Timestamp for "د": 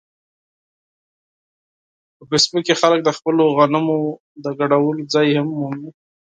3.03-3.09, 4.43-4.45